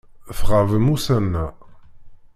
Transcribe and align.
Tɣabem 0.37 0.87
ussan-a. 0.95 1.45